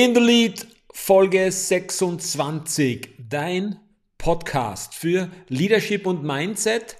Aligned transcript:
In 0.00 0.14
the 0.14 0.20
Lead 0.20 0.64
Folge 0.92 1.50
26, 1.50 3.16
dein 3.18 3.80
Podcast 4.16 4.94
für 4.94 5.28
Leadership 5.48 6.06
und 6.06 6.22
Mindset. 6.22 6.98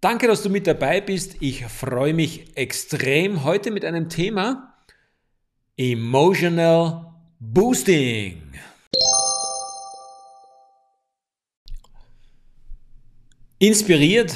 Danke, 0.00 0.26
dass 0.26 0.42
du 0.42 0.50
mit 0.50 0.66
dabei 0.66 1.00
bist. 1.00 1.36
Ich 1.38 1.64
freue 1.66 2.12
mich 2.12 2.56
extrem 2.56 3.44
heute 3.44 3.70
mit 3.70 3.84
einem 3.84 4.08
Thema 4.08 4.74
Emotional 5.76 7.14
Boosting. 7.38 8.42
Inspiriert 13.60 14.34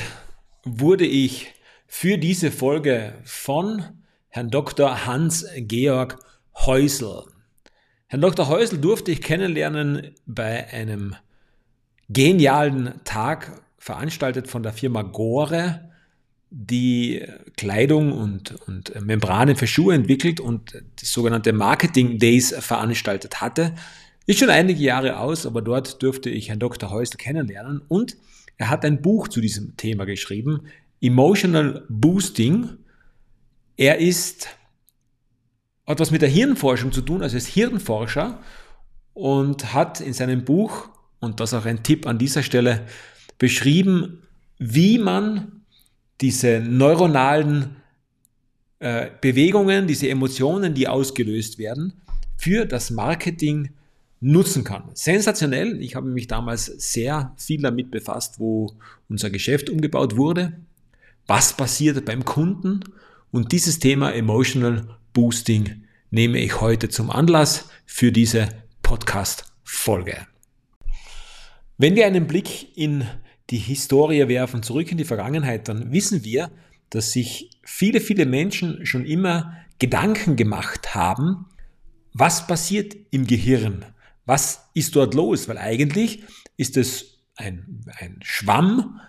wurde 0.62 1.04
ich 1.04 1.52
für 1.88 2.16
diese 2.16 2.52
Folge 2.52 3.14
von 3.24 3.82
Herrn 4.28 4.50
Dr. 4.50 5.04
Hans-Georg 5.04 6.20
Häusl. 6.54 7.24
Herrn 8.10 8.22
Dr. 8.22 8.48
Häusl 8.48 8.78
durfte 8.78 9.10
ich 9.12 9.20
kennenlernen 9.20 10.14
bei 10.24 10.66
einem 10.72 11.14
genialen 12.08 12.94
Tag, 13.04 13.62
veranstaltet 13.76 14.48
von 14.48 14.62
der 14.62 14.72
Firma 14.72 15.02
Gore, 15.02 15.90
die 16.50 17.22
Kleidung 17.58 18.12
und, 18.12 18.54
und 18.66 18.98
Membranen 19.04 19.56
für 19.56 19.66
Schuhe 19.66 19.94
entwickelt 19.94 20.40
und 20.40 20.82
die 21.00 21.04
sogenannte 21.04 21.52
Marketing 21.52 22.18
Days 22.18 22.54
veranstaltet 22.58 23.42
hatte. 23.42 23.74
Ist 24.24 24.38
schon 24.38 24.48
einige 24.48 24.80
Jahre 24.80 25.18
aus, 25.18 25.44
aber 25.44 25.60
dort 25.60 26.02
durfte 26.02 26.30
ich 26.30 26.48
Herrn 26.48 26.60
Dr. 26.60 26.90
Häusl 26.90 27.18
kennenlernen 27.18 27.82
und 27.88 28.16
er 28.56 28.70
hat 28.70 28.86
ein 28.86 29.02
Buch 29.02 29.28
zu 29.28 29.42
diesem 29.42 29.76
Thema 29.76 30.06
geschrieben, 30.06 30.62
Emotional 31.02 31.84
Boosting. 31.90 32.70
Er 33.76 33.98
ist 33.98 34.48
hat 35.88 36.00
was 36.00 36.10
mit 36.10 36.22
der 36.22 36.28
Hirnforschung 36.28 36.92
zu 36.92 37.00
tun, 37.00 37.22
also 37.22 37.36
ist 37.36 37.46
Hirnforscher 37.46 38.40
und 39.14 39.72
hat 39.72 40.00
in 40.00 40.12
seinem 40.12 40.44
Buch, 40.44 40.90
und 41.18 41.40
das 41.40 41.54
auch 41.54 41.64
ein 41.64 41.82
Tipp 41.82 42.06
an 42.06 42.18
dieser 42.18 42.42
Stelle, 42.42 42.86
beschrieben, 43.38 44.22
wie 44.58 44.98
man 44.98 45.62
diese 46.20 46.60
neuronalen 46.60 47.76
äh, 48.80 49.08
Bewegungen, 49.20 49.86
diese 49.86 50.08
Emotionen, 50.08 50.74
die 50.74 50.88
ausgelöst 50.88 51.58
werden, 51.58 51.94
für 52.36 52.66
das 52.66 52.90
Marketing 52.90 53.70
nutzen 54.20 54.64
kann. 54.64 54.84
Sensationell. 54.94 55.80
Ich 55.80 55.94
habe 55.94 56.08
mich 56.08 56.26
damals 56.26 56.66
sehr 56.66 57.32
viel 57.36 57.62
damit 57.62 57.90
befasst, 57.90 58.38
wo 58.38 58.74
unser 59.08 59.30
Geschäft 59.30 59.70
umgebaut 59.70 60.16
wurde. 60.16 60.52
Was 61.26 61.56
passiert 61.56 62.04
beim 62.04 62.24
Kunden? 62.24 62.80
Und 63.30 63.52
dieses 63.52 63.78
Thema 63.78 64.12
Emotional 64.12 64.97
Boosting 65.18 65.82
nehme 66.12 66.38
ich 66.38 66.60
heute 66.60 66.90
zum 66.90 67.10
Anlass 67.10 67.70
für 67.86 68.12
diese 68.12 68.50
Podcast-Folge. 68.82 70.28
Wenn 71.76 71.96
wir 71.96 72.06
einen 72.06 72.28
Blick 72.28 72.78
in 72.78 73.04
die 73.50 73.58
Historie 73.58 74.28
werfen, 74.28 74.62
zurück 74.62 74.92
in 74.92 74.96
die 74.96 75.04
Vergangenheit, 75.04 75.66
dann 75.66 75.90
wissen 75.90 76.22
wir, 76.22 76.52
dass 76.90 77.10
sich 77.10 77.50
viele, 77.64 78.00
viele 78.00 78.26
Menschen 78.26 78.86
schon 78.86 79.04
immer 79.04 79.56
Gedanken 79.80 80.36
gemacht 80.36 80.94
haben, 80.94 81.46
was 82.12 82.46
passiert 82.46 82.94
im 83.10 83.26
Gehirn? 83.26 83.86
Was 84.24 84.70
ist 84.74 84.94
dort 84.94 85.14
los? 85.14 85.48
Weil 85.48 85.58
eigentlich 85.58 86.22
ist 86.56 86.76
es 86.76 87.24
ein, 87.34 87.84
ein 87.98 88.20
Schwamm 88.22 89.00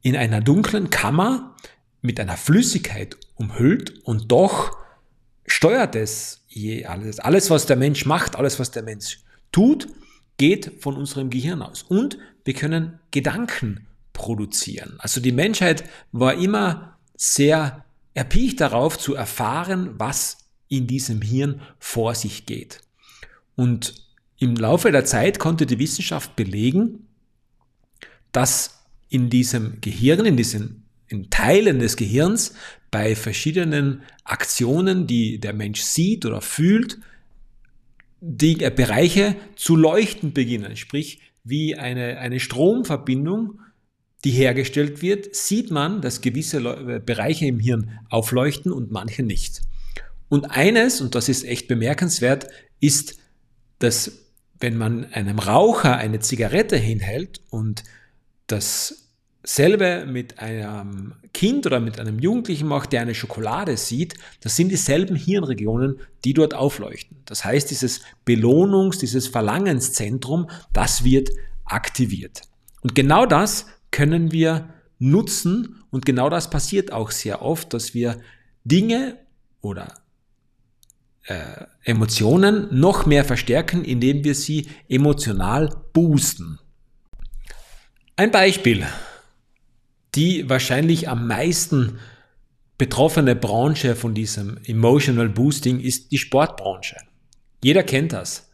in 0.00 0.16
einer 0.16 0.40
dunklen 0.40 0.90
Kammer 0.90 1.54
mit 2.00 2.18
einer 2.18 2.36
Flüssigkeit 2.36 3.16
umhüllt 3.36 4.00
und 4.02 4.32
doch 4.32 4.81
steuert 5.62 5.94
es 5.94 6.40
je 6.48 6.86
alles. 6.86 7.20
Alles, 7.20 7.48
was 7.48 7.66
der 7.66 7.76
Mensch 7.76 8.04
macht, 8.04 8.34
alles, 8.34 8.58
was 8.58 8.72
der 8.72 8.82
Mensch 8.82 9.20
tut, 9.52 9.86
geht 10.36 10.82
von 10.82 10.96
unserem 10.96 11.30
Gehirn 11.30 11.62
aus. 11.62 11.84
Und 11.84 12.18
wir 12.44 12.52
können 12.52 12.98
Gedanken 13.12 13.86
produzieren. 14.12 14.96
Also 14.98 15.20
die 15.20 15.30
Menschheit 15.30 15.84
war 16.10 16.34
immer 16.34 16.98
sehr 17.16 17.84
erpicht 18.12 18.60
darauf 18.60 18.98
zu 18.98 19.14
erfahren, 19.14 19.90
was 19.98 20.38
in 20.66 20.88
diesem 20.88 21.22
Hirn 21.22 21.60
vor 21.78 22.16
sich 22.16 22.44
geht. 22.44 22.80
Und 23.54 23.94
im 24.38 24.56
Laufe 24.56 24.90
der 24.90 25.04
Zeit 25.04 25.38
konnte 25.38 25.64
die 25.64 25.78
Wissenschaft 25.78 26.34
belegen, 26.34 27.06
dass 28.32 28.82
in 29.08 29.30
diesem 29.30 29.80
Gehirn, 29.80 30.26
in 30.26 30.36
diesen 30.36 30.82
in 31.06 31.30
Teilen 31.30 31.78
des 31.78 31.96
Gehirns 31.96 32.54
bei 32.92 33.16
verschiedenen 33.16 34.02
Aktionen, 34.22 35.08
die 35.08 35.40
der 35.40 35.54
Mensch 35.54 35.80
sieht 35.80 36.24
oder 36.24 36.40
fühlt, 36.40 36.98
die 38.20 38.54
Bereiche 38.54 39.34
zu 39.56 39.74
leuchten 39.74 40.32
beginnen. 40.32 40.76
Sprich, 40.76 41.20
wie 41.42 41.74
eine, 41.74 42.18
eine 42.18 42.38
Stromverbindung, 42.38 43.58
die 44.24 44.30
hergestellt 44.30 45.02
wird, 45.02 45.34
sieht 45.34 45.72
man, 45.72 46.02
dass 46.02 46.20
gewisse 46.20 46.60
Bereiche 47.04 47.46
im 47.46 47.58
Hirn 47.58 47.98
aufleuchten 48.10 48.70
und 48.70 48.92
manche 48.92 49.24
nicht. 49.24 49.62
Und 50.28 50.44
eines, 50.52 51.00
und 51.00 51.14
das 51.16 51.28
ist 51.28 51.44
echt 51.44 51.66
bemerkenswert, 51.66 52.46
ist, 52.78 53.18
dass 53.80 54.12
wenn 54.60 54.76
man 54.76 55.06
einem 55.12 55.38
Raucher 55.38 55.96
eine 55.96 56.20
Zigarette 56.20 56.76
hinhält 56.76 57.40
und 57.50 57.82
das 58.46 59.01
selbe 59.42 60.06
mit 60.06 60.38
einem 60.38 61.14
Kind 61.34 61.66
oder 61.66 61.80
mit 61.80 61.98
einem 61.98 62.18
Jugendlichen 62.18 62.68
macht, 62.68 62.92
der 62.92 63.00
eine 63.00 63.14
Schokolade 63.14 63.76
sieht, 63.76 64.14
das 64.40 64.56
sind 64.56 64.68
dieselben 64.68 65.16
Hirnregionen, 65.16 66.00
die 66.24 66.34
dort 66.34 66.54
aufleuchten. 66.54 67.18
Das 67.24 67.44
heißt, 67.44 67.70
dieses 67.70 68.02
Belohnungs-, 68.26 69.00
dieses 69.00 69.26
Verlangenszentrum, 69.26 70.48
das 70.72 71.04
wird 71.04 71.30
aktiviert. 71.64 72.42
Und 72.82 72.94
genau 72.94 73.26
das 73.26 73.66
können 73.90 74.32
wir 74.32 74.68
nutzen 74.98 75.82
und 75.90 76.06
genau 76.06 76.30
das 76.30 76.48
passiert 76.48 76.92
auch 76.92 77.10
sehr 77.10 77.42
oft, 77.42 77.74
dass 77.74 77.94
wir 77.94 78.20
Dinge 78.64 79.18
oder 79.60 79.94
äh, 81.24 81.64
Emotionen 81.82 82.68
noch 82.70 83.06
mehr 83.06 83.24
verstärken, 83.24 83.84
indem 83.84 84.22
wir 84.22 84.34
sie 84.34 84.68
emotional 84.88 85.68
boosten. 85.92 86.58
Ein 88.16 88.30
Beispiel 88.30 88.86
die 90.14 90.48
wahrscheinlich 90.48 91.08
am 91.08 91.26
meisten 91.26 91.98
betroffene 92.78 93.36
Branche 93.36 93.94
von 93.94 94.14
diesem 94.14 94.58
Emotional 94.64 95.28
Boosting 95.28 95.80
ist 95.80 96.12
die 96.12 96.18
Sportbranche. 96.18 96.96
Jeder 97.62 97.82
kennt 97.82 98.12
das. 98.12 98.50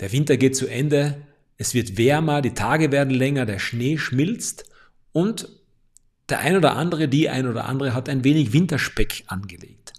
Der 0.00 0.12
Winter 0.12 0.36
geht 0.36 0.56
zu 0.56 0.66
Ende, 0.66 1.22
es 1.56 1.74
wird 1.74 1.98
wärmer, 1.98 2.42
die 2.42 2.54
Tage 2.54 2.92
werden 2.92 3.14
länger, 3.14 3.46
der 3.46 3.58
Schnee 3.58 3.98
schmilzt 3.98 4.64
und 5.12 5.48
der 6.28 6.40
ein 6.40 6.56
oder 6.56 6.76
andere, 6.76 7.08
die 7.08 7.28
ein 7.28 7.46
oder 7.46 7.66
andere 7.66 7.92
hat 7.92 8.08
ein 8.08 8.24
wenig 8.24 8.52
Winterspeck 8.52 9.24
angelegt. 9.26 9.92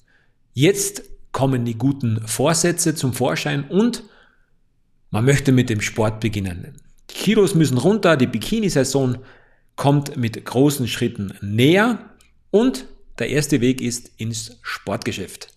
Jetzt 0.54 1.04
kommen 1.32 1.66
die 1.66 1.78
guten 1.78 2.22
Vorsätze 2.26 2.96
zum 2.96 3.14
Vorschein 3.14 3.68
und 3.68 4.04
man 5.12 5.26
möchte 5.26 5.52
mit 5.52 5.70
dem 5.70 5.82
Sport 5.82 6.20
beginnen. 6.20 6.76
Die 7.10 7.16
Kilos 7.16 7.54
müssen 7.54 7.78
runter, 7.78 8.16
die 8.16 8.28
Bikini-Saison 8.28 9.18
kommt 9.76 10.18
mit 10.18 10.44
großen 10.46 10.88
Schritten 10.88 11.34
näher 11.42 12.12
und 12.52 12.86
der 13.20 13.30
erste 13.30 13.62
Weg 13.62 13.82
ist 13.82 14.12
ins 14.18 14.58
Sportgeschäft. 14.62 15.50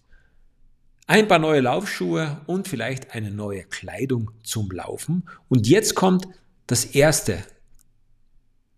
Ein 1.06 1.28
paar 1.28 1.38
neue 1.38 1.60
Laufschuhe 1.60 2.40
und 2.46 2.66
vielleicht 2.66 3.14
eine 3.14 3.30
neue 3.30 3.64
Kleidung 3.64 4.30
zum 4.42 4.70
Laufen. 4.70 5.28
Und 5.48 5.66
jetzt 5.66 5.94
kommt 5.94 6.26
das 6.66 6.84
erste 6.84 7.44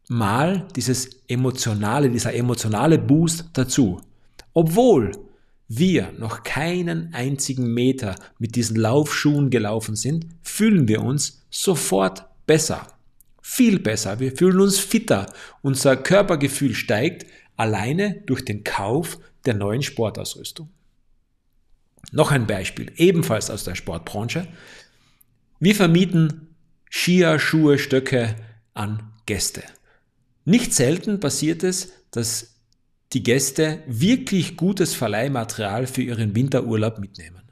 Mal 0.08 0.66
dieses 0.74 1.22
emotionale, 1.28 2.10
dieser 2.10 2.34
emotionale 2.34 2.98
Boost 2.98 3.46
dazu. 3.52 4.00
Obwohl 4.52 5.12
wir 5.68 6.12
noch 6.18 6.42
keinen 6.42 7.12
einzigen 7.12 7.72
Meter 7.72 8.14
mit 8.38 8.54
diesen 8.54 8.76
Laufschuhen 8.76 9.50
gelaufen 9.50 9.96
sind, 9.96 10.26
fühlen 10.42 10.88
wir 10.88 11.02
uns 11.02 11.44
sofort 11.50 12.24
besser 12.46 12.86
viel 13.48 13.78
besser. 13.78 14.18
Wir 14.18 14.36
fühlen 14.36 14.58
uns 14.58 14.80
fitter. 14.80 15.32
Unser 15.62 15.96
Körpergefühl 15.96 16.74
steigt 16.74 17.26
alleine 17.56 18.22
durch 18.26 18.44
den 18.44 18.64
Kauf 18.64 19.20
der 19.46 19.54
neuen 19.54 19.82
Sportausrüstung. 19.82 20.68
Noch 22.10 22.32
ein 22.32 22.48
Beispiel, 22.48 22.92
ebenfalls 22.96 23.48
aus 23.48 23.62
der 23.62 23.76
Sportbranche. 23.76 24.48
Wir 25.60 25.76
vermieten 25.76 26.56
Skier, 26.90 27.38
Schuhe, 27.38 27.78
Stöcke 27.78 28.34
an 28.74 29.12
Gäste. 29.26 29.62
Nicht 30.44 30.74
selten 30.74 31.20
passiert 31.20 31.62
es, 31.62 31.92
dass 32.10 32.56
die 33.12 33.22
Gäste 33.22 33.80
wirklich 33.86 34.56
gutes 34.56 34.96
Verleihmaterial 34.96 35.86
für 35.86 36.02
ihren 36.02 36.34
Winterurlaub 36.34 36.98
mitnehmen. 36.98 37.42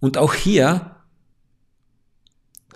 Und 0.00 0.16
auch 0.16 0.32
hier 0.32 0.96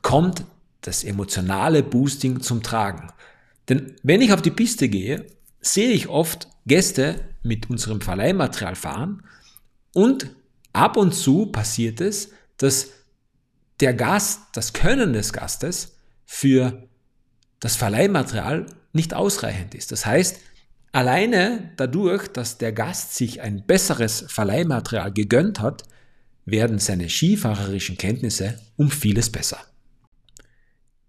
kommt 0.02 0.44
das 0.86 1.04
emotionale 1.04 1.82
Boosting 1.82 2.40
zum 2.40 2.62
Tragen. 2.62 3.12
Denn 3.68 3.96
wenn 4.02 4.20
ich 4.20 4.32
auf 4.32 4.42
die 4.42 4.50
Piste 4.50 4.88
gehe, 4.88 5.26
sehe 5.60 5.90
ich 5.90 6.08
oft 6.08 6.48
Gäste 6.66 7.20
mit 7.42 7.68
unserem 7.70 8.00
Verleihmaterial 8.00 8.76
fahren 8.76 9.22
und 9.92 10.30
ab 10.72 10.96
und 10.96 11.12
zu 11.12 11.46
passiert 11.46 12.00
es, 12.00 12.30
dass 12.58 12.90
der 13.80 13.94
Gast, 13.94 14.40
das 14.52 14.72
Können 14.72 15.12
des 15.12 15.32
Gastes 15.32 15.96
für 16.24 16.88
das 17.60 17.76
Verleihmaterial 17.76 18.66
nicht 18.92 19.14
ausreichend 19.14 19.74
ist. 19.74 19.92
Das 19.92 20.06
heißt, 20.06 20.40
alleine 20.92 21.72
dadurch, 21.76 22.28
dass 22.28 22.58
der 22.58 22.72
Gast 22.72 23.14
sich 23.14 23.42
ein 23.42 23.66
besseres 23.66 24.24
Verleihmaterial 24.28 25.12
gegönnt 25.12 25.60
hat, 25.60 25.82
werden 26.44 26.78
seine 26.78 27.08
skifahrerischen 27.08 27.98
Kenntnisse 27.98 28.58
um 28.76 28.90
vieles 28.90 29.30
besser. 29.30 29.58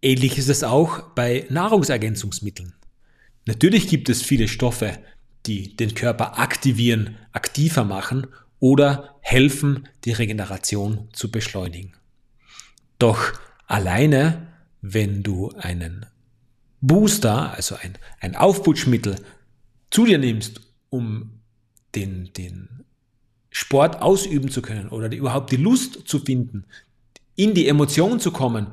Ähnlich 0.01 0.37
ist 0.37 0.49
es 0.49 0.63
auch 0.63 1.01
bei 1.15 1.45
Nahrungsergänzungsmitteln. 1.49 2.73
Natürlich 3.45 3.87
gibt 3.87 4.09
es 4.09 4.21
viele 4.21 4.47
Stoffe, 4.47 4.99
die 5.45 5.75
den 5.75 5.95
Körper 5.95 6.37
aktivieren, 6.37 7.17
aktiver 7.31 7.83
machen 7.83 8.27
oder 8.59 9.15
helfen, 9.21 9.87
die 10.05 10.11
Regeneration 10.11 11.07
zu 11.13 11.31
beschleunigen. 11.31 11.93
Doch 12.99 13.33
alleine, 13.65 14.47
wenn 14.81 15.23
du 15.23 15.51
einen 15.57 16.05
Booster, 16.81 17.53
also 17.53 17.75
ein, 17.75 17.97
ein 18.19 18.35
Aufputschmittel, 18.35 19.15
zu 19.89 20.05
dir 20.05 20.17
nimmst, 20.17 20.61
um 20.89 21.39
den, 21.95 22.31
den 22.33 22.83
Sport 23.49 24.01
ausüben 24.01 24.49
zu 24.49 24.61
können 24.61 24.89
oder 24.89 25.11
überhaupt 25.11 25.51
die 25.51 25.57
Lust 25.57 26.07
zu 26.07 26.19
finden, 26.19 26.65
in 27.35 27.53
die 27.53 27.67
Emotion 27.67 28.19
zu 28.19 28.31
kommen, 28.31 28.67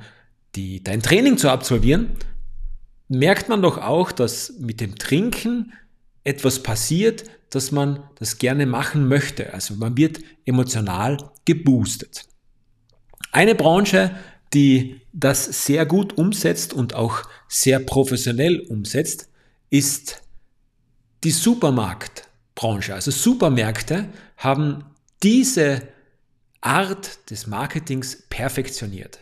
die, 0.56 0.82
dein 0.82 1.02
Training 1.02 1.38
zu 1.38 1.50
absolvieren, 1.50 2.10
merkt 3.08 3.48
man 3.48 3.62
doch 3.62 3.78
auch, 3.78 4.12
dass 4.12 4.54
mit 4.58 4.80
dem 4.80 4.96
Trinken 4.96 5.72
etwas 6.24 6.62
passiert, 6.62 7.24
dass 7.50 7.70
man 7.70 8.02
das 8.16 8.38
gerne 8.38 8.66
machen 8.66 9.06
möchte. 9.08 9.52
Also 9.52 9.74
man 9.74 9.96
wird 9.96 10.18
emotional 10.44 11.18
geboostet. 11.44 12.26
Eine 13.30 13.54
Branche, 13.54 14.16
die 14.52 15.00
das 15.12 15.66
sehr 15.66 15.86
gut 15.86 16.16
umsetzt 16.16 16.72
und 16.72 16.94
auch 16.94 17.22
sehr 17.48 17.80
professionell 17.80 18.60
umsetzt, 18.60 19.28
ist 19.70 20.22
die 21.24 21.30
Supermarktbranche. 21.30 22.94
Also 22.94 23.10
Supermärkte 23.10 24.08
haben 24.36 24.84
diese 25.22 25.82
Art 26.60 27.30
des 27.30 27.46
Marketings 27.46 28.24
perfektioniert. 28.28 29.20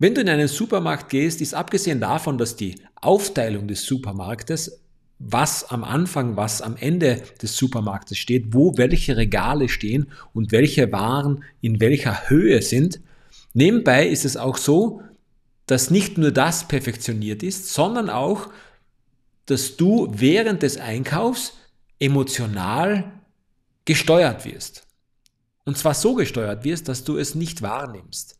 Wenn 0.00 0.14
du 0.14 0.22
in 0.22 0.30
einen 0.30 0.48
Supermarkt 0.48 1.10
gehst, 1.10 1.42
ist 1.42 1.52
abgesehen 1.52 2.00
davon, 2.00 2.38
dass 2.38 2.56
die 2.56 2.76
Aufteilung 2.94 3.68
des 3.68 3.84
Supermarktes, 3.84 4.80
was 5.18 5.70
am 5.70 5.84
Anfang, 5.84 6.38
was 6.38 6.62
am 6.62 6.74
Ende 6.78 7.22
des 7.42 7.54
Supermarktes 7.58 8.16
steht, 8.16 8.54
wo 8.54 8.78
welche 8.78 9.18
Regale 9.18 9.68
stehen 9.68 10.06
und 10.32 10.52
welche 10.52 10.90
Waren 10.90 11.44
in 11.60 11.80
welcher 11.80 12.30
Höhe 12.30 12.62
sind, 12.62 13.00
nebenbei 13.52 14.08
ist 14.08 14.24
es 14.24 14.38
auch 14.38 14.56
so, 14.56 15.02
dass 15.66 15.90
nicht 15.90 16.16
nur 16.16 16.30
das 16.30 16.66
perfektioniert 16.66 17.42
ist, 17.42 17.74
sondern 17.74 18.08
auch, 18.08 18.48
dass 19.44 19.76
du 19.76 20.08
während 20.10 20.62
des 20.62 20.78
Einkaufs 20.78 21.58
emotional 21.98 23.12
gesteuert 23.84 24.46
wirst. 24.46 24.86
Und 25.66 25.76
zwar 25.76 25.92
so 25.92 26.14
gesteuert 26.14 26.64
wirst, 26.64 26.88
dass 26.88 27.04
du 27.04 27.18
es 27.18 27.34
nicht 27.34 27.60
wahrnimmst. 27.60 28.39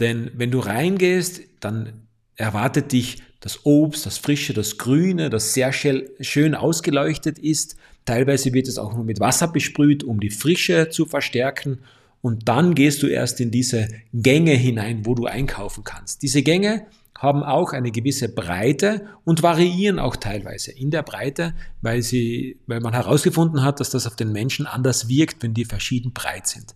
Denn 0.00 0.30
wenn 0.34 0.50
du 0.50 0.60
reingehst, 0.60 1.40
dann 1.60 2.06
erwartet 2.36 2.92
dich 2.92 3.22
das 3.40 3.64
Obst, 3.64 4.06
das 4.06 4.18
Frische, 4.18 4.52
das 4.52 4.78
Grüne, 4.78 5.30
das 5.30 5.54
sehr 5.54 5.72
schön 5.72 6.54
ausgeleuchtet 6.54 7.38
ist. 7.38 7.76
Teilweise 8.04 8.52
wird 8.52 8.68
es 8.68 8.78
auch 8.78 8.94
nur 8.94 9.04
mit 9.04 9.20
Wasser 9.20 9.48
besprüht, 9.48 10.02
um 10.02 10.20
die 10.20 10.30
Frische 10.30 10.88
zu 10.90 11.06
verstärken. 11.06 11.78
Und 12.20 12.48
dann 12.48 12.74
gehst 12.74 13.02
du 13.02 13.06
erst 13.06 13.40
in 13.40 13.50
diese 13.50 13.88
Gänge 14.12 14.52
hinein, 14.52 15.06
wo 15.06 15.14
du 15.14 15.26
einkaufen 15.26 15.84
kannst. 15.84 16.22
Diese 16.22 16.42
Gänge 16.42 16.86
haben 17.16 17.42
auch 17.42 17.72
eine 17.72 17.90
gewisse 17.90 18.28
Breite 18.28 19.06
und 19.24 19.42
variieren 19.42 19.98
auch 19.98 20.16
teilweise 20.16 20.72
in 20.72 20.90
der 20.90 21.02
Breite, 21.02 21.54
weil, 21.80 22.02
sie, 22.02 22.58
weil 22.66 22.80
man 22.80 22.92
herausgefunden 22.92 23.62
hat, 23.62 23.80
dass 23.80 23.90
das 23.90 24.06
auf 24.06 24.16
den 24.16 24.32
Menschen 24.32 24.66
anders 24.66 25.08
wirkt, 25.08 25.42
wenn 25.42 25.54
die 25.54 25.64
verschieden 25.64 26.12
breit 26.12 26.46
sind. 26.46 26.74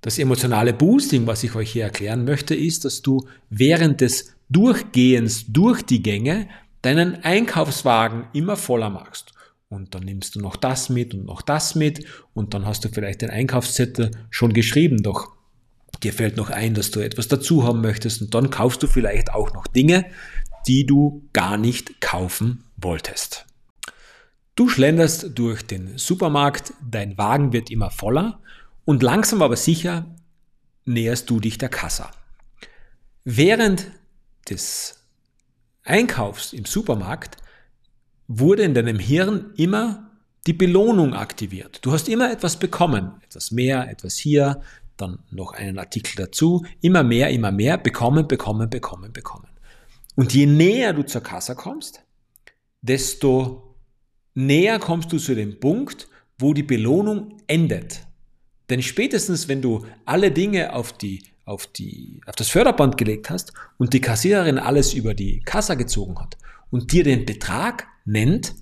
Das 0.00 0.18
emotionale 0.18 0.72
Boosting, 0.72 1.26
was 1.26 1.42
ich 1.42 1.54
euch 1.54 1.72
hier 1.72 1.84
erklären 1.84 2.24
möchte, 2.24 2.54
ist, 2.54 2.84
dass 2.84 3.02
du 3.02 3.26
während 3.50 4.00
des 4.00 4.34
Durchgehens 4.48 5.46
durch 5.48 5.82
die 5.82 6.02
Gänge 6.02 6.48
deinen 6.82 7.22
Einkaufswagen 7.24 8.28
immer 8.32 8.56
voller 8.56 8.90
machst. 8.90 9.32
Und 9.68 9.94
dann 9.94 10.04
nimmst 10.04 10.36
du 10.36 10.40
noch 10.40 10.56
das 10.56 10.88
mit 10.88 11.12
und 11.12 11.26
noch 11.26 11.42
das 11.42 11.74
mit 11.74 12.04
und 12.32 12.54
dann 12.54 12.64
hast 12.64 12.84
du 12.84 12.88
vielleicht 12.88 13.20
den 13.20 13.30
Einkaufszettel 13.30 14.12
schon 14.30 14.54
geschrieben, 14.54 15.02
doch 15.02 15.32
dir 16.02 16.12
fällt 16.12 16.36
noch 16.36 16.48
ein, 16.48 16.74
dass 16.74 16.90
du 16.90 17.00
etwas 17.00 17.28
dazu 17.28 17.64
haben 17.64 17.82
möchtest 17.82 18.22
und 18.22 18.34
dann 18.34 18.50
kaufst 18.50 18.82
du 18.82 18.86
vielleicht 18.86 19.34
auch 19.34 19.52
noch 19.52 19.66
Dinge, 19.66 20.06
die 20.66 20.86
du 20.86 21.28
gar 21.32 21.58
nicht 21.58 22.00
kaufen 22.00 22.64
wolltest. 22.76 23.44
Du 24.54 24.68
schlenderst 24.68 25.38
durch 25.38 25.62
den 25.62 25.98
Supermarkt, 25.98 26.72
dein 26.88 27.18
Wagen 27.18 27.52
wird 27.52 27.70
immer 27.70 27.90
voller 27.90 28.40
und 28.88 29.02
langsam 29.02 29.42
aber 29.42 29.56
sicher 29.56 30.06
näherst 30.86 31.28
du 31.28 31.40
dich 31.40 31.58
der 31.58 31.68
Kassa. 31.68 32.10
Während 33.22 33.90
des 34.48 35.04
Einkaufs 35.82 36.54
im 36.54 36.64
Supermarkt 36.64 37.36
wurde 38.28 38.62
in 38.62 38.72
deinem 38.72 38.98
Hirn 38.98 39.52
immer 39.58 40.10
die 40.46 40.54
Belohnung 40.54 41.12
aktiviert. 41.12 41.84
Du 41.84 41.92
hast 41.92 42.08
immer 42.08 42.32
etwas 42.32 42.58
bekommen, 42.58 43.12
etwas 43.20 43.50
mehr, 43.50 43.90
etwas 43.90 44.16
hier, 44.16 44.62
dann 44.96 45.18
noch 45.30 45.52
einen 45.52 45.78
Artikel 45.78 46.14
dazu, 46.16 46.64
immer 46.80 47.02
mehr, 47.02 47.28
immer 47.28 47.52
mehr, 47.52 47.76
bekommen, 47.76 48.26
bekommen, 48.26 48.70
bekommen, 48.70 49.12
bekommen. 49.12 49.50
Und 50.16 50.32
je 50.32 50.46
näher 50.46 50.94
du 50.94 51.02
zur 51.02 51.20
Kasse 51.20 51.54
kommst, 51.56 52.00
desto 52.80 53.74
näher 54.32 54.78
kommst 54.78 55.12
du 55.12 55.18
zu 55.18 55.34
dem 55.34 55.60
Punkt, 55.60 56.08
wo 56.38 56.54
die 56.54 56.62
Belohnung 56.62 57.36
endet. 57.48 58.07
Denn 58.70 58.82
spätestens, 58.82 59.48
wenn 59.48 59.62
du 59.62 59.86
alle 60.04 60.30
Dinge 60.30 60.74
auf, 60.74 60.92
die, 60.92 61.22
auf, 61.44 61.66
die, 61.66 62.20
auf 62.26 62.36
das 62.36 62.50
Förderband 62.50 62.98
gelegt 62.98 63.30
hast 63.30 63.52
und 63.78 63.94
die 63.94 64.00
Kassiererin 64.00 64.58
alles 64.58 64.92
über 64.92 65.14
die 65.14 65.40
Kassa 65.40 65.74
gezogen 65.74 66.18
hat 66.18 66.36
und 66.70 66.92
dir 66.92 67.04
den 67.04 67.24
Betrag 67.24 67.86
nennt, 68.04 68.54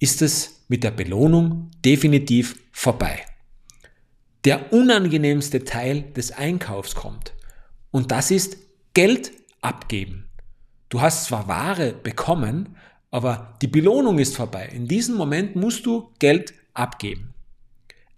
ist 0.00 0.20
es 0.22 0.64
mit 0.68 0.82
der 0.82 0.90
Belohnung 0.90 1.70
definitiv 1.84 2.58
vorbei. 2.72 3.20
Der 4.44 4.72
unangenehmste 4.72 5.62
Teil 5.64 6.02
des 6.16 6.32
Einkaufs 6.32 6.96
kommt 6.96 7.32
und 7.92 8.10
das 8.10 8.32
ist 8.32 8.56
Geld 8.94 9.30
abgeben. 9.60 10.28
Du 10.88 11.00
hast 11.00 11.26
zwar 11.26 11.46
Ware 11.46 11.92
bekommen, 11.92 12.76
aber 13.12 13.56
die 13.62 13.68
Belohnung 13.68 14.18
ist 14.18 14.36
vorbei. 14.36 14.68
In 14.74 14.88
diesem 14.88 15.14
Moment 15.14 15.54
musst 15.54 15.86
du 15.86 16.10
Geld 16.18 16.52
abgeben. 16.74 17.34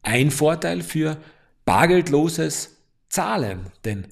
Ein 0.02 0.30
Vorteil 0.30 0.82
für 0.82 1.18
bargeldloses 1.64 2.76
Zahlen, 3.08 3.66
denn 3.84 4.06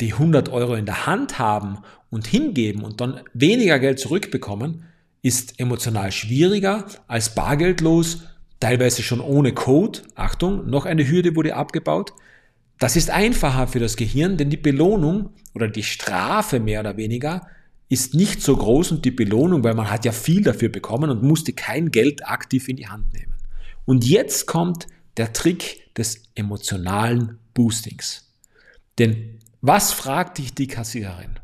die 0.00 0.12
100 0.12 0.48
Euro 0.48 0.74
in 0.74 0.86
der 0.86 1.06
Hand 1.06 1.38
haben 1.38 1.78
und 2.10 2.26
hingeben 2.26 2.82
und 2.82 3.00
dann 3.00 3.20
weniger 3.34 3.78
Geld 3.78 3.98
zurückbekommen, 3.98 4.84
ist 5.22 5.60
emotional 5.60 6.10
schwieriger 6.10 6.86
als 7.06 7.34
bargeldlos, 7.34 8.24
teilweise 8.58 9.02
schon 9.02 9.20
ohne 9.20 9.52
Code. 9.52 10.00
Achtung, 10.16 10.68
noch 10.68 10.84
eine 10.84 11.08
Hürde 11.08 11.36
wurde 11.36 11.54
abgebaut. 11.54 12.12
Das 12.78 12.96
ist 12.96 13.10
einfacher 13.10 13.68
für 13.68 13.78
das 13.78 13.96
Gehirn, 13.96 14.36
denn 14.36 14.50
die 14.50 14.56
Belohnung 14.56 15.30
oder 15.54 15.68
die 15.68 15.84
Strafe 15.84 16.58
mehr 16.58 16.80
oder 16.80 16.96
weniger 16.96 17.46
ist 17.88 18.14
nicht 18.14 18.42
so 18.42 18.56
groß 18.56 18.90
und 18.90 19.04
die 19.04 19.10
Belohnung, 19.10 19.62
weil 19.62 19.74
man 19.74 19.90
hat 19.90 20.04
ja 20.04 20.12
viel 20.12 20.42
dafür 20.42 20.70
bekommen 20.70 21.10
und 21.10 21.22
musste 21.22 21.52
kein 21.52 21.90
Geld 21.90 22.26
aktiv 22.26 22.68
in 22.68 22.76
die 22.76 22.88
Hand 22.88 23.12
nehmen. 23.12 23.34
Und 23.84 24.04
jetzt 24.04 24.46
kommt 24.46 24.86
der 25.16 25.32
Trick 25.32 25.94
des 25.94 26.22
emotionalen 26.34 27.38
Boostings. 27.54 28.32
Denn 28.98 29.38
was 29.60 29.92
fragt 29.92 30.38
dich 30.38 30.54
die 30.54 30.66
Kassiererin? 30.66 31.38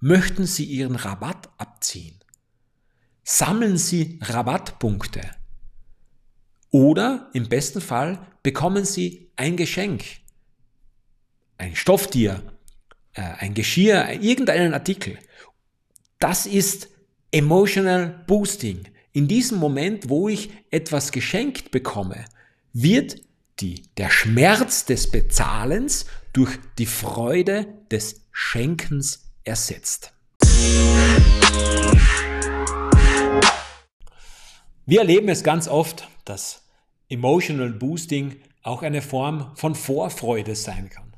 Möchten 0.00 0.46
Sie 0.46 0.64
Ihren 0.64 0.96
Rabatt 0.96 1.48
abziehen? 1.58 2.18
Sammeln 3.24 3.76
Sie 3.76 4.18
Rabattpunkte? 4.22 5.22
Oder 6.70 7.30
im 7.32 7.48
besten 7.48 7.80
Fall 7.80 8.26
bekommen 8.42 8.84
Sie 8.84 9.30
ein 9.36 9.56
Geschenk, 9.56 10.04
ein 11.56 11.74
Stofftier, 11.74 12.42
äh, 13.14 13.22
ein 13.22 13.54
Geschirr, 13.54 14.10
irgendeinen 14.20 14.74
Artikel. 14.74 15.18
Das 16.18 16.46
ist 16.46 16.88
Emotional 17.30 18.24
Boosting. 18.26 18.88
In 19.12 19.28
diesem 19.28 19.58
Moment, 19.58 20.08
wo 20.08 20.28
ich 20.28 20.50
etwas 20.70 21.10
geschenkt 21.10 21.70
bekomme, 21.70 22.24
wird 22.72 23.20
die, 23.60 23.82
der 23.96 24.10
Schmerz 24.10 24.84
des 24.84 25.10
Bezahlens 25.10 26.06
durch 26.32 26.58
die 26.78 26.86
Freude 26.86 27.66
des 27.90 28.26
Schenkens 28.30 29.30
ersetzt. 29.44 30.12
Wir 34.86 35.00
erleben 35.00 35.28
es 35.28 35.42
ganz 35.42 35.68
oft, 35.68 36.08
dass 36.24 36.62
Emotional 37.08 37.70
Boosting 37.70 38.36
auch 38.62 38.82
eine 38.82 39.02
Form 39.02 39.52
von 39.54 39.74
Vorfreude 39.74 40.54
sein 40.54 40.88
kann. 40.88 41.12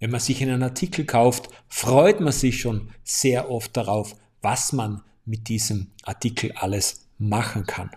Wenn 0.00 0.10
man 0.10 0.20
sich 0.20 0.42
einen 0.42 0.62
Artikel 0.62 1.04
kauft, 1.04 1.48
freut 1.68 2.20
man 2.20 2.32
sich 2.32 2.60
schon 2.60 2.90
sehr 3.04 3.50
oft 3.50 3.76
darauf, 3.76 4.16
was 4.42 4.72
man 4.72 5.02
mit 5.24 5.48
diesem 5.48 5.92
Artikel 6.02 6.52
alles 6.52 7.08
machen 7.18 7.66
kann. 7.66 7.90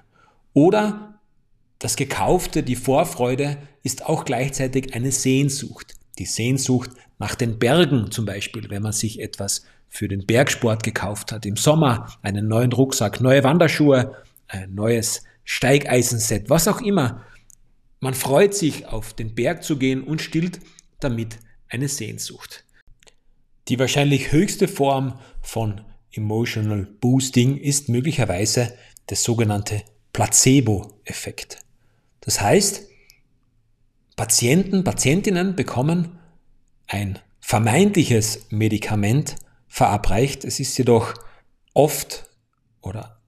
Oder 0.54 1.17
das 1.80 1.96
Gekaufte, 1.96 2.64
die 2.64 2.76
Vorfreude 2.76 3.58
ist 3.84 4.06
auch 4.06 4.26
gleichzeitig 4.26 4.96
eine 4.96 5.12
Sehnsucht. 5.12 5.94
Die 6.18 6.26
Sehnsucht 6.26 6.92
nach 7.20 7.36
den 7.36 7.60
Bergen 7.60 8.12
zum 8.12 8.26
Beispiel, 8.26 8.70
wenn 8.70 8.82
man 8.82 8.94
sich 8.94 9.20
etwas 9.20 9.64
für 9.88 10.08
den 10.08 10.26
Bergsport 10.26 10.84
gekauft 10.84 11.32
hat. 11.32 11.46
Im 11.46 11.56
Sommer 11.56 12.12
einen 12.22 12.48
neuen 12.48 12.74
Rucksack, 12.74 13.22
neue 13.22 13.44
Wanderschuhe, 13.44 14.16
ein 14.48 14.74
neues 14.74 15.24
Steigeisenset, 15.44 16.50
was 16.50 16.68
auch 16.68 16.82
immer. 16.82 17.24
Man 18.00 18.14
freut 18.14 18.54
sich, 18.54 18.88
auf 18.88 19.14
den 19.14 19.34
Berg 19.36 19.64
zu 19.64 19.78
gehen 19.78 20.04
und 20.04 20.22
stillt 20.22 20.60
damit 21.00 21.40
eine 21.70 21.88
Sehnsucht. 21.88 22.66
Die 23.68 23.80
wahrscheinlich 23.80 24.32
höchste 24.32 24.68
Form 24.68 25.20
von 25.42 25.82
Emotional 26.12 26.88
Boosting 27.00 27.58
ist 27.58 27.90
möglicherweise 27.90 28.74
der 29.10 29.18
sogenannte 29.18 29.84
Placebo-Effekt. 30.14 31.60
Das 32.28 32.42
heißt, 32.42 32.90
Patienten, 34.18 34.84
Patientinnen 34.84 35.56
bekommen 35.56 36.20
ein 36.88 37.20
vermeintliches 37.40 38.48
Medikament 38.50 39.38
verabreicht. 39.70 40.44
Es 40.44 40.60
ist 40.60 40.78
jedoch 40.78 41.14
oft 41.74 42.30
oder 42.82 43.22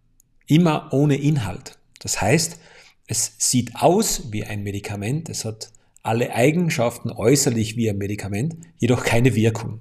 immer 0.48 0.90
ohne 0.92 1.16
Inhalt. 1.16 1.80
Das 2.00 2.20
heißt, 2.20 2.60
es 3.08 3.36
sieht 3.38 3.74
aus 3.78 4.34
wie 4.34 4.44
ein 4.44 4.64
Medikament, 4.64 5.30
es 5.30 5.46
hat 5.46 5.72
alle 6.04 6.36
Eigenschaften 6.36 7.10
äußerlich 7.10 7.78
wie 7.78 7.90
ein 7.90 7.98
Medikament, 7.98 8.58
jedoch 8.80 9.06
keine 9.06 9.34
Wirkung. 9.34 9.80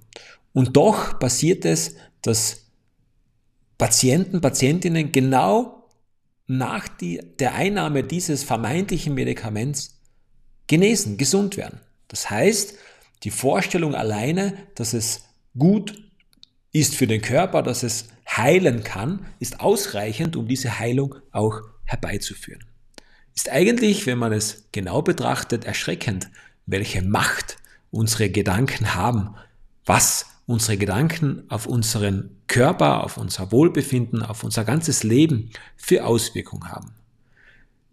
Und 0.52 0.76
doch 0.76 1.18
passiert 1.18 1.64
es, 1.64 1.96
dass 2.22 2.70
Patienten, 3.78 4.40
Patientinnen 4.40 5.10
genau 5.10 5.77
nach 6.48 6.88
die, 6.88 7.20
der 7.38 7.54
Einnahme 7.54 8.02
dieses 8.02 8.42
vermeintlichen 8.42 9.14
Medikaments 9.14 10.00
genesen, 10.66 11.16
gesund 11.18 11.56
werden. 11.56 11.80
Das 12.08 12.30
heißt, 12.30 12.74
die 13.22 13.30
Vorstellung 13.30 13.94
alleine, 13.94 14.54
dass 14.74 14.94
es 14.94 15.24
gut 15.56 16.02
ist 16.72 16.96
für 16.96 17.06
den 17.06 17.22
Körper, 17.22 17.62
dass 17.62 17.82
es 17.82 18.08
heilen 18.28 18.82
kann, 18.82 19.26
ist 19.38 19.60
ausreichend, 19.60 20.36
um 20.36 20.48
diese 20.48 20.78
Heilung 20.78 21.16
auch 21.32 21.60
herbeizuführen. 21.84 22.64
Ist 23.34 23.50
eigentlich, 23.50 24.06
wenn 24.06 24.18
man 24.18 24.32
es 24.32 24.68
genau 24.72 25.02
betrachtet, 25.02 25.64
erschreckend, 25.64 26.30
welche 26.66 27.02
Macht 27.02 27.58
unsere 27.90 28.30
Gedanken 28.30 28.94
haben, 28.94 29.34
was 29.84 30.26
unsere 30.48 30.78
Gedanken 30.78 31.42
auf 31.50 31.66
unseren 31.66 32.30
Körper, 32.46 33.04
auf 33.04 33.18
unser 33.18 33.52
Wohlbefinden, 33.52 34.22
auf 34.22 34.44
unser 34.44 34.64
ganzes 34.64 35.02
Leben 35.02 35.50
für 35.76 36.06
Auswirkungen 36.06 36.70
haben. 36.70 36.94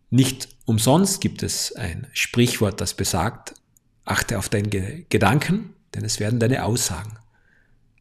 Nicht 0.10 0.56
umsonst 0.64 1.20
gibt 1.20 1.44
es 1.44 1.76
ein 1.76 2.08
Sprichwort, 2.14 2.80
das 2.80 2.94
besagt, 2.94 3.56
achte 4.06 4.40
auf 4.40 4.48
deine 4.48 4.70
Gedanken, 4.70 5.74
denn 5.94 6.06
es 6.06 6.22
werden 6.22 6.40
deine 6.40 6.64
Aussagen. 6.64 7.18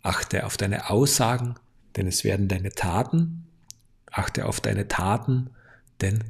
Achte 0.03 0.47
auf 0.47 0.57
deine 0.57 0.89
Aussagen, 0.89 1.57
denn 1.97 2.07
es 2.07 2.23
werden 2.23 2.47
deine 2.47 2.71
Taten. 2.71 3.49
Achte 4.13 4.47
auf 4.47 4.61
deine 4.61 4.87
Taten, 4.87 5.51
denn 6.01 6.23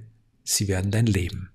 sie 0.45 0.67
werden 0.67 0.91
dein 0.91 1.07
Leben. 1.07 1.51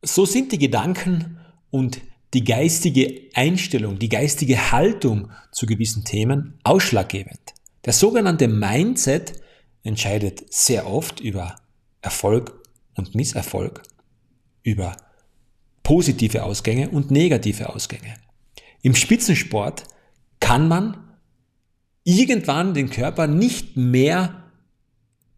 So 0.00 0.24
sind 0.24 0.52
die 0.52 0.58
Gedanken 0.58 1.38
und 1.70 2.00
die 2.34 2.44
geistige 2.44 3.30
Einstellung, 3.34 3.98
die 3.98 4.08
geistige 4.08 4.72
Haltung 4.72 5.30
zu 5.52 5.66
gewissen 5.66 6.04
Themen 6.04 6.58
ausschlaggebend. 6.62 7.40
Der 7.84 7.92
sogenannte 7.92 8.48
Mindset 8.48 9.40
entscheidet 9.82 10.52
sehr 10.52 10.86
oft 10.86 11.20
über 11.20 11.56
Erfolg 12.02 12.62
und 12.94 13.14
Misserfolg, 13.14 13.82
über 14.62 14.96
positive 15.82 16.42
Ausgänge 16.42 16.90
und 16.90 17.10
negative 17.10 17.74
Ausgänge. 17.74 18.14
Im 18.82 18.94
Spitzensport 18.94 19.84
kann 20.40 20.68
man 20.68 20.96
irgendwann 22.04 22.74
den 22.74 22.90
Körper 22.90 23.26
nicht 23.26 23.76
mehr 23.76 24.44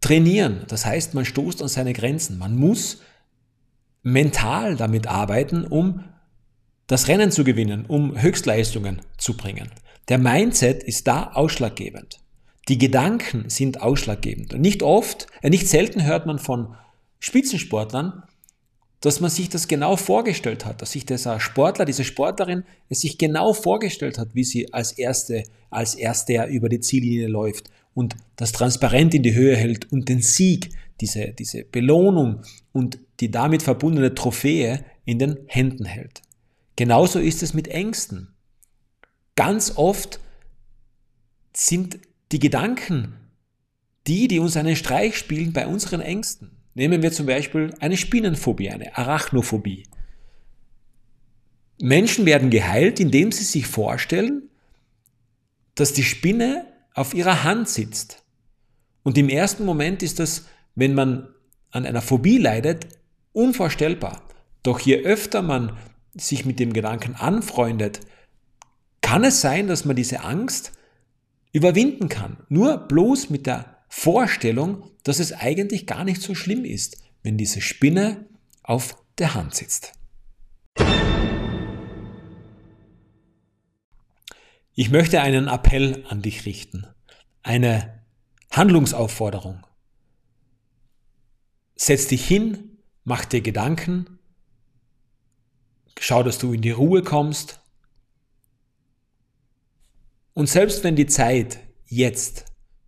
trainieren. 0.01 0.65
Das 0.67 0.85
heißt, 0.85 1.13
man 1.13 1.25
stoßt 1.25 1.61
an 1.61 1.67
seine 1.67 1.93
Grenzen. 1.93 2.37
Man 2.37 2.55
muss 2.55 3.01
mental 4.03 4.75
damit 4.75 5.07
arbeiten, 5.07 5.65
um 5.65 6.03
das 6.91 7.07
Rennen 7.07 7.31
zu 7.31 7.45
gewinnen, 7.45 7.85
um 7.85 8.21
Höchstleistungen 8.21 8.99
zu 9.17 9.37
bringen. 9.37 9.69
Der 10.09 10.17
Mindset 10.17 10.83
ist 10.83 11.07
da 11.07 11.31
ausschlaggebend. 11.35 12.19
Die 12.67 12.77
Gedanken 12.77 13.45
sind 13.47 13.81
ausschlaggebend. 13.81 14.53
Und 14.53 14.59
nicht 14.59 14.83
oft, 14.83 15.27
äh, 15.41 15.49
nicht 15.49 15.69
selten 15.69 16.03
hört 16.03 16.25
man 16.25 16.37
von 16.37 16.75
Spitzensportlern, 17.19 18.23
dass 18.99 19.21
man 19.21 19.29
sich 19.29 19.47
das 19.47 19.69
genau 19.69 19.95
vorgestellt 19.95 20.65
hat, 20.65 20.81
dass 20.81 20.91
sich 20.91 21.05
dieser 21.05 21.39
Sportler, 21.39 21.85
diese 21.85 22.03
Sportlerin 22.03 22.65
es 22.89 22.99
sich 22.99 23.17
genau 23.17 23.53
vorgestellt 23.53 24.17
hat, 24.17 24.35
wie 24.35 24.43
sie 24.43 24.73
als 24.73 24.91
Erste, 24.91 25.45
als 25.69 25.95
Erster 25.95 26.47
über 26.47 26.67
die 26.67 26.81
Ziellinie 26.81 27.27
läuft 27.27 27.71
und 27.93 28.17
das 28.35 28.51
transparent 28.51 29.13
in 29.13 29.23
die 29.23 29.33
Höhe 29.33 29.55
hält 29.55 29.89
und 29.93 30.09
den 30.09 30.21
Sieg, 30.21 30.71
diese, 30.99 31.27
diese 31.27 31.63
Belohnung 31.63 32.41
und 32.73 32.99
die 33.21 33.31
damit 33.31 33.63
verbundene 33.63 34.13
Trophäe 34.13 34.83
in 35.05 35.19
den 35.19 35.37
Händen 35.47 35.85
hält. 35.85 36.21
Genauso 36.75 37.19
ist 37.19 37.43
es 37.43 37.53
mit 37.53 37.67
Ängsten. 37.67 38.33
Ganz 39.35 39.73
oft 39.75 40.19
sind 41.53 41.99
die 42.31 42.39
Gedanken 42.39 43.17
die, 44.07 44.27
die 44.27 44.39
uns 44.39 44.57
einen 44.57 44.75
Streich 44.75 45.17
spielen 45.17 45.53
bei 45.53 45.67
unseren 45.67 46.01
Ängsten. 46.01 46.51
Nehmen 46.73 47.01
wir 47.01 47.11
zum 47.11 47.25
Beispiel 47.25 47.73
eine 47.79 47.97
Spinnenphobie, 47.97 48.69
eine 48.69 48.97
Arachnophobie. 48.97 49.83
Menschen 51.79 52.25
werden 52.25 52.49
geheilt, 52.49 52.99
indem 52.99 53.31
sie 53.31 53.43
sich 53.43 53.67
vorstellen, 53.67 54.49
dass 55.75 55.93
die 55.93 56.03
Spinne 56.03 56.65
auf 56.93 57.13
ihrer 57.13 57.43
Hand 57.43 57.69
sitzt. 57.69 58.23
Und 59.03 59.17
im 59.17 59.29
ersten 59.29 59.65
Moment 59.65 60.03
ist 60.03 60.19
das, 60.19 60.45
wenn 60.75 60.93
man 60.93 61.27
an 61.71 61.85
einer 61.85 62.01
Phobie 62.01 62.37
leidet, 62.37 62.87
unvorstellbar. 63.33 64.21
Doch 64.63 64.79
je 64.79 65.03
öfter 65.03 65.41
man 65.41 65.77
sich 66.15 66.45
mit 66.45 66.59
dem 66.59 66.73
Gedanken 66.73 67.15
anfreundet, 67.15 68.01
kann 69.01 69.23
es 69.23 69.41
sein, 69.41 69.67
dass 69.67 69.85
man 69.85 69.95
diese 69.95 70.21
Angst 70.21 70.73
überwinden 71.51 72.09
kann. 72.09 72.37
Nur 72.49 72.77
bloß 72.77 73.29
mit 73.29 73.45
der 73.45 73.77
Vorstellung, 73.89 74.89
dass 75.03 75.19
es 75.19 75.33
eigentlich 75.33 75.85
gar 75.85 76.03
nicht 76.03 76.21
so 76.21 76.35
schlimm 76.35 76.63
ist, 76.63 76.97
wenn 77.23 77.37
diese 77.37 77.61
Spinne 77.61 78.25
auf 78.63 78.97
der 79.17 79.33
Hand 79.33 79.55
sitzt. 79.55 79.93
Ich 84.73 84.89
möchte 84.89 85.21
einen 85.21 85.47
Appell 85.47 86.05
an 86.07 86.21
dich 86.21 86.45
richten, 86.45 86.87
eine 87.43 88.01
Handlungsaufforderung. 88.51 89.65
Setz 91.75 92.07
dich 92.07 92.25
hin, 92.25 92.77
mach 93.03 93.25
dir 93.25 93.41
Gedanken, 93.41 94.19
schau, 95.99 96.23
dass 96.23 96.37
du 96.37 96.53
in 96.53 96.61
die 96.61 96.71
Ruhe 96.71 97.03
kommst. 97.03 97.59
Und 100.33 100.47
selbst 100.47 100.83
wenn 100.83 100.95
die 100.95 101.07
Zeit 101.07 101.59
jetzt 101.85 102.45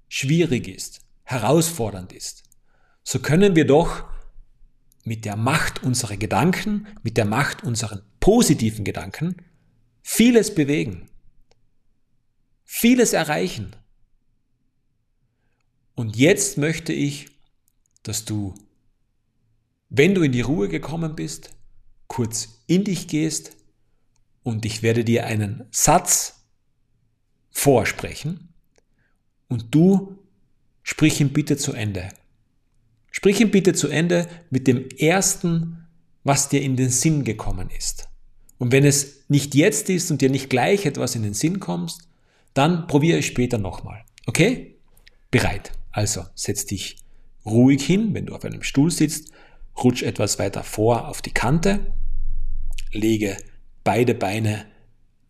schwierig 0.08 0.68
ist, 0.68 1.02
herausfordernd 1.24 2.14
ist, 2.14 2.44
so 3.04 3.20
können 3.20 3.56
wir 3.56 3.66
doch 3.66 4.06
mit 5.04 5.26
der 5.26 5.36
Macht 5.36 5.84
unserer 5.84 6.18
Gedanken, 6.18 6.88
mit 7.04 7.18
der 7.18 7.26
Macht 7.26 7.64
unserer 7.64 8.02
positiven 8.20 8.86
Gedanken 8.86 9.36
vieles 10.02 10.56
bewegen, 10.56 11.10
vieles 12.64 13.14
erreichen. 13.14 13.76
Und 15.96 16.16
jetzt 16.16 16.58
möchte 16.58 16.94
ich, 16.94 17.28
dass 18.04 18.26
du, 18.26 18.54
wenn 19.90 20.16
du 20.16 20.22
in 20.22 20.32
die 20.32 20.42
Ruhe 20.42 20.70
gekommen 20.70 21.16
bist, 21.16 21.52
kurz 22.08 22.53
in 22.68 22.84
dich 22.84 23.08
gehst 23.08 23.56
und 24.44 24.66
ich 24.66 24.84
werde 24.84 25.04
dir 25.04 25.26
einen 25.26 25.66
Satz 25.72 26.46
vorsprechen, 27.52 28.54
und 29.54 29.68
du 29.70 30.18
sprich 30.82 31.22
ihn 31.22 31.32
bitte 31.32 31.58
zu 31.58 31.74
Ende. 31.74 32.10
Sprich 33.12 33.40
ihn 33.40 33.52
bitte 33.52 33.74
zu 33.74 33.88
Ende 33.88 34.28
mit 34.50 34.66
dem 34.66 34.90
ersten, 34.98 35.86
was 36.24 36.50
dir 36.50 36.64
in 36.64 36.76
den 36.76 36.90
Sinn 36.90 37.24
gekommen 37.24 37.70
ist. 37.78 38.10
Und 38.58 38.72
wenn 38.72 38.84
es 38.84 39.26
nicht 39.30 39.54
jetzt 39.54 39.90
ist 39.92 40.10
und 40.10 40.22
dir 40.22 40.32
nicht 40.32 40.50
gleich 40.50 40.88
etwas 40.88 41.14
in 41.14 41.22
den 41.22 41.36
Sinn 41.36 41.60
kommt, 41.60 42.00
dann 42.56 42.88
probiere 42.88 43.20
es 43.20 43.26
später 43.26 43.60
nochmal. 43.60 44.04
Okay? 44.26 44.78
Bereit. 45.30 45.72
Also 45.92 46.24
setz 46.34 46.66
dich 46.66 46.98
ruhig 47.46 47.86
hin, 47.86 48.16
wenn 48.16 48.26
du 48.26 48.36
auf 48.36 48.46
einem 48.46 48.64
Stuhl 48.64 48.90
sitzt, 48.90 49.32
rutsch 49.84 50.02
etwas 50.02 50.40
weiter 50.40 50.64
vor 50.64 51.08
auf 51.08 51.22
die 51.22 51.32
Kante, 51.32 51.94
lege 52.94 53.38
beide 53.84 54.16
Beine 54.16 54.66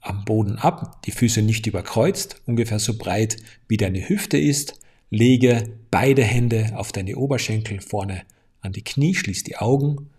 am 0.01 0.25
Boden 0.25 0.57
ab, 0.57 1.01
die 1.03 1.11
Füße 1.11 1.41
nicht 1.41 1.65
überkreuzt, 1.65 2.41
ungefähr 2.45 2.79
so 2.79 2.97
breit 2.97 3.37
wie 3.67 3.77
deine 3.77 4.07
Hüfte 4.07 4.37
ist. 4.37 4.79
Lege 5.09 5.77
beide 5.91 6.23
Hände 6.23 6.71
auf 6.75 6.91
deine 6.91 7.15
Oberschenkel 7.15 7.81
vorne 7.81 8.23
an 8.61 8.73
die 8.73 8.83
Knie, 8.83 9.15
schließ 9.15 9.43
die 9.43 9.57
Augen, 9.57 10.09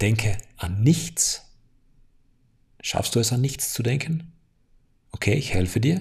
denke 0.00 0.38
an 0.56 0.82
nichts. 0.82 1.44
Schaffst 2.80 3.14
du 3.14 3.20
es 3.20 3.32
an 3.32 3.40
nichts 3.40 3.72
zu 3.72 3.82
denken? 3.82 4.32
Okay, 5.12 5.34
ich 5.34 5.54
helfe 5.54 5.80
dir. 5.80 6.00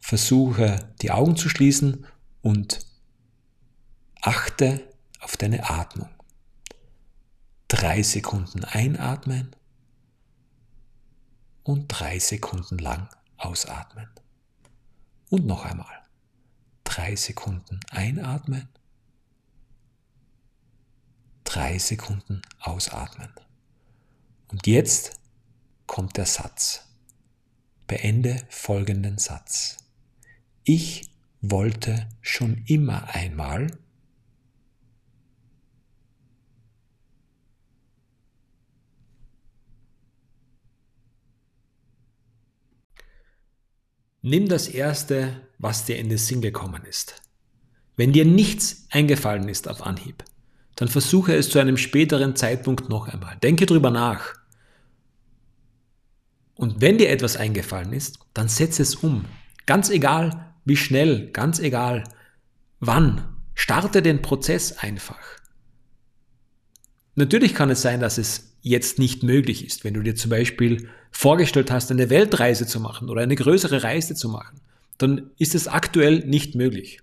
Versuche 0.00 0.90
die 1.00 1.10
Augen 1.10 1.36
zu 1.36 1.48
schließen 1.48 2.06
und 2.40 2.80
achte 4.20 4.82
auf 5.20 5.36
deine 5.36 5.68
Atmung. 5.70 6.08
Drei 7.68 8.02
Sekunden 8.02 8.64
einatmen 8.64 9.54
und 11.62 11.88
drei 11.88 12.18
Sekunden 12.18 12.78
lang 12.78 13.08
ausatmen. 13.36 14.08
Und 15.30 15.46
noch 15.46 15.64
einmal. 15.64 16.02
Drei 16.84 17.16
Sekunden 17.16 17.80
einatmen, 17.90 18.68
drei 21.44 21.78
Sekunden 21.78 22.42
ausatmen. 22.60 23.30
Und 24.48 24.66
jetzt 24.66 25.20
kommt 25.86 26.16
der 26.16 26.26
Satz. 26.26 26.86
Beende 27.86 28.42
folgenden 28.50 29.18
Satz. 29.18 29.78
Ich 30.64 31.10
wollte 31.40 32.08
schon 32.20 32.62
immer 32.66 33.14
einmal 33.14 33.78
Nimm 44.22 44.48
das 44.48 44.68
Erste, 44.68 45.40
was 45.58 45.84
dir 45.84 45.98
in 45.98 46.08
den 46.08 46.18
Sinn 46.18 46.40
gekommen 46.40 46.84
ist. 46.84 47.20
Wenn 47.96 48.12
dir 48.12 48.24
nichts 48.24 48.86
eingefallen 48.90 49.48
ist 49.48 49.68
auf 49.68 49.84
Anhieb, 49.84 50.24
dann 50.76 50.88
versuche 50.88 51.34
es 51.34 51.50
zu 51.50 51.58
einem 51.58 51.76
späteren 51.76 52.36
Zeitpunkt 52.36 52.88
noch 52.88 53.08
einmal. 53.08 53.36
Denke 53.42 53.66
drüber 53.66 53.90
nach. 53.90 54.34
Und 56.54 56.80
wenn 56.80 56.98
dir 56.98 57.10
etwas 57.10 57.36
eingefallen 57.36 57.92
ist, 57.92 58.20
dann 58.32 58.48
setze 58.48 58.82
es 58.82 58.94
um. 58.94 59.24
Ganz 59.66 59.90
egal, 59.90 60.54
wie 60.64 60.76
schnell, 60.76 61.30
ganz 61.32 61.58
egal, 61.58 62.04
wann. 62.78 63.24
Starte 63.54 64.02
den 64.02 64.22
Prozess 64.22 64.78
einfach. 64.78 65.18
Natürlich 67.16 67.54
kann 67.54 67.70
es 67.70 67.82
sein, 67.82 68.00
dass 68.00 68.18
es 68.18 68.51
jetzt 68.62 68.98
nicht 68.98 69.22
möglich 69.22 69.66
ist, 69.66 69.84
wenn 69.84 69.94
du 69.94 70.02
dir 70.02 70.14
zum 70.14 70.30
Beispiel 70.30 70.88
vorgestellt 71.10 71.70
hast, 71.70 71.90
eine 71.90 72.10
Weltreise 72.10 72.66
zu 72.66 72.80
machen 72.80 73.10
oder 73.10 73.22
eine 73.22 73.36
größere 73.36 73.82
Reise 73.82 74.14
zu 74.14 74.28
machen, 74.28 74.60
dann 74.98 75.30
ist 75.36 75.54
es 75.54 75.68
aktuell 75.68 76.20
nicht 76.20 76.54
möglich. 76.54 77.00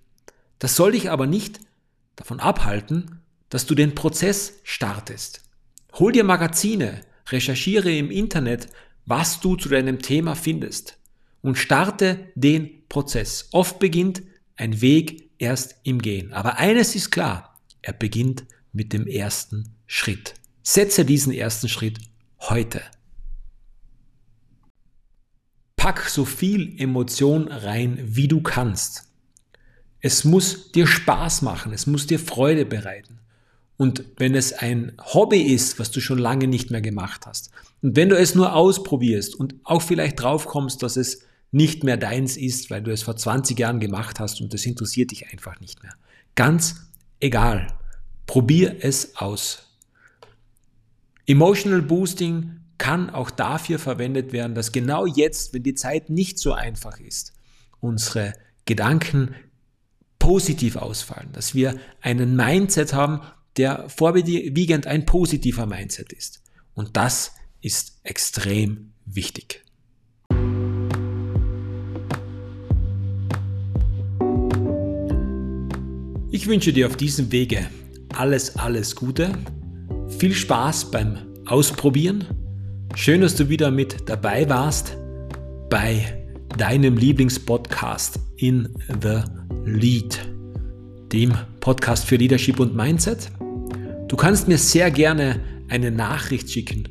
Das 0.58 0.76
soll 0.76 0.94
dich 0.94 1.12
aber 1.12 1.28
nicht 1.28 1.60
davon 2.16 2.40
abhalten, 2.40 3.20
dass 3.50 3.66
du 3.66 3.76
den 3.76 3.96
Prozess 3.96 4.60
startest. 4.64 5.42
Hol 5.94 6.12
dir 6.12 6.24
Magazine, 6.24 7.02
recherchiere 7.30 7.92
im 7.92 8.12
Internet, 8.12 8.68
was 9.06 9.40
du 9.40 9.56
zu 9.56 9.70
deinem 9.70 10.02
Thema 10.02 10.36
findest 10.36 10.98
und 11.42 11.58
starte 11.58 12.20
den 12.36 12.88
Prozess. 12.90 13.50
Oft 13.52 13.80
beginnt 13.80 14.22
ein 14.56 14.82
Weg 14.82 15.30
erst 15.40 15.76
im 15.84 16.02
Gehen. 16.02 16.34
Aber 16.34 16.58
eines 16.58 16.96
ist 16.96 17.12
klar, 17.12 17.58
er 17.82 17.94
beginnt 17.94 18.46
mit 18.72 18.94
dem 18.94 19.08
ersten 19.08 19.76
Schritt. 19.88 20.36
Setze 20.64 21.06
diesen 21.06 21.34
ersten 21.34 21.70
Schritt 21.70 22.00
heute. 22.42 22.82
Pack 25.76 26.10
so 26.10 26.26
viel 26.26 26.80
Emotion 26.80 27.48
rein, 27.48 27.98
wie 28.02 28.28
du 28.28 28.42
kannst. 28.42 29.06
Es 30.02 30.24
muss 30.24 30.72
dir 30.72 30.88
Spaß 30.88 31.42
machen, 31.42 31.74
es 31.74 31.88
muss 31.88 32.08
dir 32.08 32.20
Freude 32.20 32.66
bereiten. 32.66 33.20
Und 33.78 34.04
wenn 34.18 34.36
es 34.36 34.52
ein 34.52 34.92
Hobby 35.00 35.42
ist, 35.42 35.80
was 35.80 35.90
du 35.90 36.02
schon 36.02 36.18
lange 36.18 36.48
nicht 36.48 36.70
mehr 36.70 36.82
gemacht 36.82 37.26
hast, 37.26 37.50
und 37.82 37.96
wenn 37.96 38.10
du 38.10 38.18
es 38.18 38.36
nur 38.36 38.54
ausprobierst 38.54 39.36
und 39.36 39.56
auch 39.64 39.82
vielleicht 39.82 40.22
draufkommst, 40.22 40.84
dass 40.84 40.98
es 40.98 41.24
nicht 41.52 41.84
mehr 41.84 41.98
deins 41.98 42.36
ist, 42.36 42.70
weil 42.70 42.84
du 42.84 42.92
es 42.92 43.04
vor 43.04 43.16
20 43.16 43.58
Jahren 43.58 43.80
gemacht 43.80 44.20
hast 44.20 44.42
und 44.42 44.54
das 44.54 44.66
interessiert 44.66 45.12
dich 45.12 45.32
einfach 45.32 45.60
nicht 45.62 45.82
mehr. 45.82 45.94
Ganz 46.36 46.90
egal. 47.20 47.68
Probier 48.26 48.78
es 48.82 49.16
aus. 49.16 49.69
Emotional 51.30 51.84
Boosting 51.84 52.60
kann 52.80 53.12
auch 53.12 53.30
dafür 53.30 53.78
verwendet 53.78 54.34
werden, 54.34 54.56
dass 54.56 54.72
genau 54.72 55.06
jetzt, 55.06 55.54
wenn 55.54 55.62
die 55.62 55.76
Zeit 55.76 56.10
nicht 56.10 56.40
so 56.40 56.54
einfach 56.54 57.00
ist, 57.00 57.34
unsere 57.80 58.34
Gedanken 58.66 59.36
positiv 60.18 60.76
ausfallen, 60.76 61.30
dass 61.34 61.54
wir 61.54 61.80
einen 62.02 62.36
Mindset 62.36 62.94
haben, 62.94 63.22
der 63.58 63.88
vorwiegend 63.90 64.88
ein 64.88 65.06
positiver 65.06 65.68
Mindset 65.68 66.14
ist. 66.14 66.42
Und 66.74 66.98
das 66.98 67.34
ist 67.62 68.00
extrem 68.02 68.94
wichtig. 69.06 69.64
Ich 76.32 76.48
wünsche 76.48 76.74
dir 76.74 76.88
auf 76.88 76.98
diesem 76.98 77.32
Wege 77.32 77.70
alles, 78.16 78.56
alles 78.56 78.96
Gute, 78.96 79.32
viel 80.18 80.34
Spaß 80.34 80.92
beim 80.92 81.18
Ausprobieren 81.46 82.26
Schön, 82.96 83.22
dass 83.22 83.36
du 83.36 83.48
wieder 83.48 83.72
mit 83.72 84.10
dabei 84.10 84.50
warst 84.50 84.98
bei 85.70 86.28
deinem 86.58 86.98
Lieblingspodcast 86.98 88.20
in 88.36 88.68
the 89.02 89.22
Lead, 89.64 90.20
dem 91.14 91.34
Podcast 91.62 92.06
für 92.06 92.18
Leadership 92.18 92.60
und 92.60 92.76
Mindset. 92.76 93.32
Du 94.08 94.18
kannst 94.18 94.48
mir 94.48 94.58
sehr 94.58 94.92
gerne 94.92 95.40
eine 95.70 95.92
Nachricht 95.92 96.52
schicken 96.52 96.90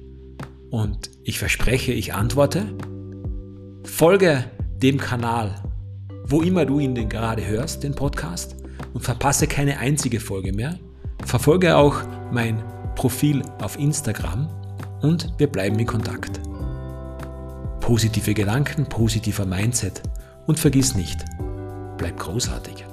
und 0.70 1.10
ich 1.24 1.38
verspreche, 1.38 1.92
ich 1.92 2.14
antworte. 2.14 2.64
Folge 3.84 4.44
dem 4.78 4.98
Kanal, 4.98 5.62
wo 6.24 6.40
immer 6.40 6.64
du 6.64 6.78
ihn 6.78 6.94
denn 6.94 7.08
gerade 7.08 7.46
hörst, 7.46 7.82
den 7.82 7.94
Podcast, 7.94 8.56
und 8.94 9.02
verpasse 9.02 9.46
keine 9.46 9.78
einzige 9.78 10.20
Folge 10.20 10.52
mehr. 10.54 10.78
Verfolge 11.26 11.76
auch 11.76 12.02
mein 12.32 12.62
Profil 12.98 13.44
auf 13.62 13.78
Instagram 13.78 14.48
und 15.02 15.32
wir 15.38 15.46
bleiben 15.46 15.78
in 15.78 15.86
Kontakt. 15.86 16.40
Positive 17.78 18.34
Gedanken, 18.34 18.86
positiver 18.88 19.46
Mindset 19.46 20.02
und 20.48 20.58
vergiss 20.58 20.96
nicht, 20.96 21.24
bleib 21.96 22.18
großartig. 22.18 22.87